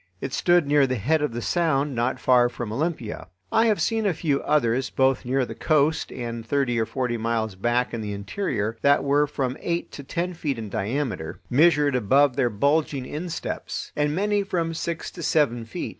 It 0.19 0.33
stood 0.33 0.65
near 0.65 0.87
the 0.87 0.95
head 0.95 1.21
of 1.21 1.31
the 1.31 1.43
Sound 1.43 1.93
not 1.93 2.19
far 2.19 2.49
from 2.49 2.73
Olympia. 2.73 3.27
I 3.51 3.67
have 3.67 3.79
seen 3.79 4.07
a 4.07 4.15
few 4.15 4.41
others, 4.41 4.89
both 4.89 5.25
near 5.25 5.45
the 5.45 5.53
coast 5.53 6.11
and 6.11 6.43
thirty 6.43 6.79
or 6.79 6.87
forty 6.87 7.17
miles 7.17 7.53
back 7.53 7.93
in 7.93 8.01
the 8.01 8.11
interior, 8.11 8.77
that 8.81 9.03
were 9.03 9.27
from 9.27 9.57
eight 9.61 9.91
to 9.91 10.03
ten 10.03 10.33
feet 10.33 10.57
in 10.57 10.69
diameter, 10.69 11.39
measured 11.51 11.93
above 11.93 12.35
their 12.35 12.49
bulging 12.49 13.05
insteps; 13.05 13.91
and 13.95 14.15
many 14.15 14.41
from 14.41 14.73
six 14.73 15.11
to 15.11 15.21
seven 15.21 15.65
feet. 15.65 15.89